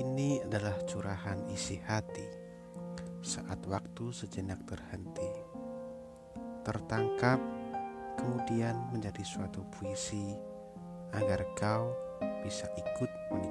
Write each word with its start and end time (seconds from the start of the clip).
Ini 0.00 0.40
adalah 0.48 0.80
curahan 0.88 1.44
isi 1.52 1.76
hati 1.76 2.24
saat 3.20 3.60
waktu 3.68 4.08
sejenak 4.16 4.64
terhenti, 4.64 5.28
tertangkap, 6.64 7.36
kemudian 8.16 8.80
menjadi 8.96 9.20
suatu 9.20 9.60
puisi 9.68 10.32
agar 11.12 11.44
kau 11.52 11.92
bisa 12.40 12.64
ikut 12.80 13.12
menikmati. 13.28 13.49